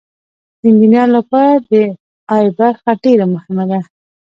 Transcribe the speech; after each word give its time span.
د 0.59 0.61
انجینر 0.69 1.07
لپاره 1.17 1.53
د 1.69 1.71
ای 2.35 2.45
برخه 2.59 2.91
ډیره 3.03 3.25
مهمه 3.33 3.65
ده. 3.71 3.79